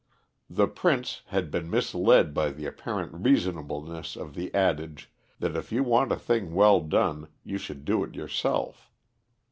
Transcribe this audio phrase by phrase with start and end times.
[0.49, 5.83] The Prince had been misled by the apparent reasonableness of the adage, that if you
[5.83, 8.89] want a thing well done you should do it yourself.